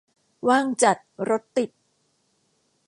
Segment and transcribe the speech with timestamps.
[0.47, 0.97] ว่างจัด
[1.29, 1.69] รถติด